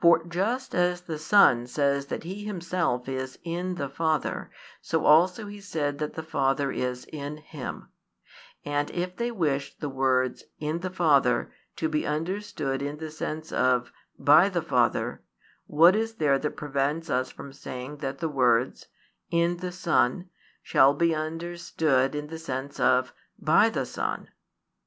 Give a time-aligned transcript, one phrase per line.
[0.00, 5.48] For just as the Son says that He Himself is "in" the Father, so also
[5.48, 7.90] He said that the Father, is "in" Him:
[8.64, 13.52] and if they wish the words "in the Father" to be understood in the sense
[13.52, 15.20] of "by the Father,"
[15.66, 18.86] what is there that prevents us from saying that the words
[19.30, 20.20] "in the Son"
[20.60, 24.28] |282 shall be understood in the sense of "by the Son